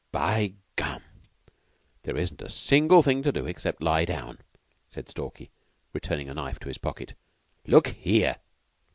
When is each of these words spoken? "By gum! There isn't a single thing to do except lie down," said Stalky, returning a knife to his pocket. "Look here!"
"By 0.11 0.55
gum! 0.77 1.03
There 2.01 2.17
isn't 2.17 2.41
a 2.41 2.49
single 2.49 3.03
thing 3.03 3.21
to 3.21 3.31
do 3.31 3.45
except 3.45 3.83
lie 3.83 4.03
down," 4.03 4.39
said 4.89 5.07
Stalky, 5.07 5.51
returning 5.93 6.27
a 6.27 6.33
knife 6.33 6.57
to 6.61 6.69
his 6.69 6.79
pocket. 6.79 7.13
"Look 7.67 7.89
here!" 7.89 8.37